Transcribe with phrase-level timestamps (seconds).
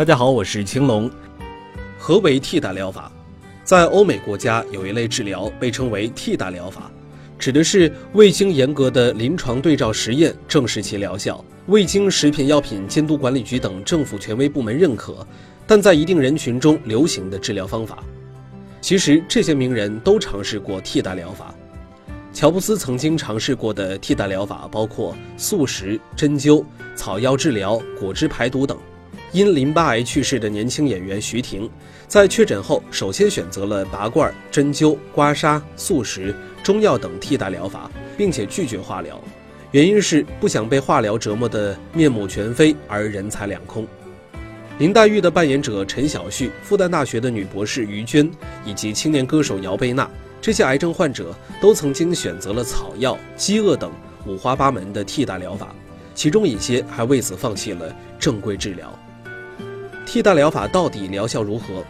[0.00, 1.10] 大家好，我是青龙。
[1.98, 3.12] 何为替代疗法？
[3.62, 6.90] 在欧美国家有一类治疗被称为替代疗法，
[7.38, 15.14] 指的是未经严格的临床对照实验证实其疗效，未经食品药品监督管理局等政府权威部门认可，
[15.66, 17.98] 但在一定人群中流行的治疗方法。
[18.80, 21.54] 其实这些名人都尝试过替代疗法。
[22.32, 26.64] 乔布斯曾经尝试过的替代疗法包括素食、针灸、
[26.94, 28.78] 草药治疗、果汁排毒等。
[29.32, 31.70] 因淋巴癌去世的年轻演员徐婷，
[32.08, 36.34] 在确诊后，首先选择了拔罐、针灸、刮痧、素食、
[36.64, 39.20] 中药等替代疗法，并且拒绝化疗，
[39.70, 43.86] 原因是不想被化疗折磨得面目全非而人财两空。
[44.78, 48.28] 林黛玉的扮演者陈晓旭、复旦大学的女博士于娟
[48.64, 50.10] 以及青年歌手姚贝娜，
[50.40, 53.92] 这些癌症患者都曾经选择了草药、饥饿等
[54.26, 55.72] 五花八门的替代疗法，
[56.16, 58.92] 其中一些还为此放弃了正规治疗。
[60.12, 61.84] 替代疗法到底疗效如何？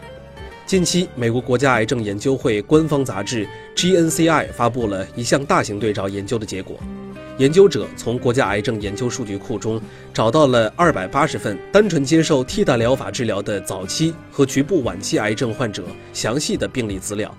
[0.67, 6.77] 近期，美国国家癌症研究会官方杂志 GNCI 发布了一项大型对照研究的结果。
[7.39, 9.81] 研究者从国家癌症研究数据库中
[10.13, 17.35] 找到了二百八十份单纯接受替代疗法治疗的早期和局部晚期癌症患者详细的病例资料，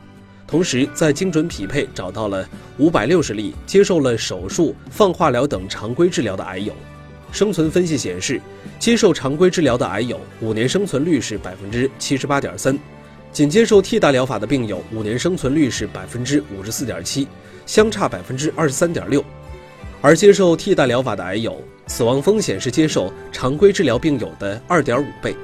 [0.49, 2.45] 同时在精准匹配找到了
[2.79, 6.73] 五百六十例接受了手术、放化疗等常规治疗的癌友。
[7.33, 8.41] 生存分析显示，
[8.79, 12.79] 接受常规治疗的癌友五年生存率是百分之七十八点三，
[13.33, 17.27] 仅接受替代疗法的病友五年生存率是百分之五十四点七，
[17.65, 19.25] 相差百分之二十三点六。
[20.03, 25.35] 而接受替代疗法的癌友死亡风险是接受常规治疗病友的二点五倍。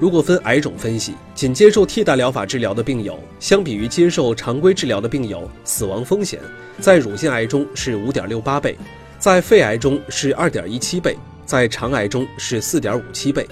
[0.00, 6.40] 如果分癌种分析，仅接受替代疗法治疗的病友，相比于接受常规治疗的病友，死亡风险
[6.80, 8.76] 在乳腺癌中是五点六八倍。
[9.22, 13.46] 在肺癌中是二点一七倍，在肠癌中是四点五七倍。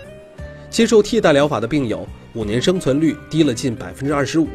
[0.68, 2.04] 接受替代疗法的病友
[2.34, 4.48] 五年生存率低了近百分之二十五，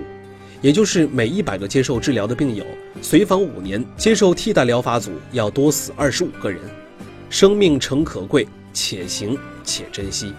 [0.62, 2.66] 也就是每一百个接受治疗的病友，
[3.02, 6.60] 随访五年接受替代疗法组要多死二十五个人。
[7.30, 10.34] 生命诚可贵，且行且珍惜。